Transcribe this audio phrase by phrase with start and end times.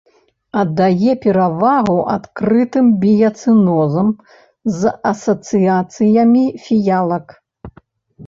[0.59, 4.09] Аддае перавагу адкрытым біяцэнозам
[4.77, 7.25] з асацыяцыямі фіялак.